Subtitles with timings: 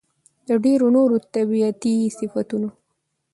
[0.47, 2.69] د ډېرو نوو طبيعتي صفتونو